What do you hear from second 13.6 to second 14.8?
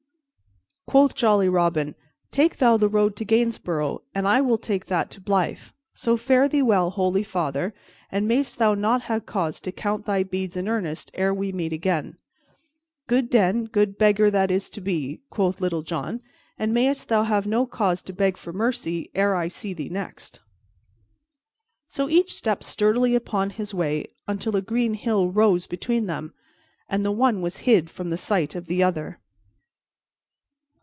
good beggar that is